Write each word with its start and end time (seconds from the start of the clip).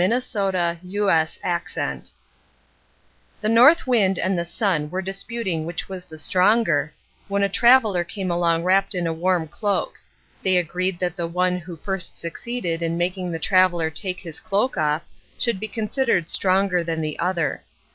Orthographic 0.01 0.81
version 0.89 2.01
The 3.41 3.49
North 3.49 3.85
Wind 3.85 4.17
and 4.17 4.35
the 4.35 4.43
Sun 4.43 4.89
were 4.89 4.99
disputing 5.03 5.63
which 5.63 5.87
was 5.87 6.05
the 6.05 6.17
stronger, 6.17 6.91
when 7.27 7.43
a 7.43 7.47
traveler 7.47 8.03
came 8.03 8.31
along 8.31 8.63
wrapped 8.63 8.95
in 8.95 9.05
a 9.05 9.13
warm 9.13 9.47
cloak. 9.47 9.99
They 10.41 10.57
agreed 10.57 10.97
that 10.97 11.15
the 11.17 11.27
one 11.27 11.59
who 11.59 11.75
first 11.75 12.17
succeeded 12.17 12.81
in 12.81 12.97
making 12.97 13.31
the 13.31 13.37
traveler 13.37 13.91
take 13.91 14.19
his 14.21 14.39
cloak 14.39 14.75
off 14.75 15.03
should 15.37 15.59
be 15.59 15.67
considered 15.67 16.29
stronger 16.29 16.83
than 16.83 17.01
the 17.01 17.19
other. 17.19 17.61